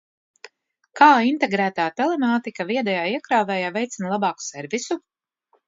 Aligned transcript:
Kā 1.01 1.09
integrētā 1.31 1.85
telemātika 2.01 2.67
viedajā 2.71 3.05
iekrāvējā 3.13 3.71
veicina 3.79 4.13
labāku 4.17 4.51
servisu? 4.51 5.03